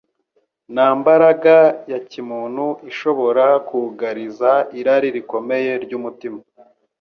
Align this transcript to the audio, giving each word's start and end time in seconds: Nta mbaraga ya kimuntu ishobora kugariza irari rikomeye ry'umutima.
Nta 0.73 0.87
mbaraga 0.99 1.55
ya 1.91 1.99
kimuntu 2.09 2.65
ishobora 2.91 3.45
kugariza 3.69 4.51
irari 4.79 5.09
rikomeye 5.17 5.71
ry'umutima. 5.83 6.39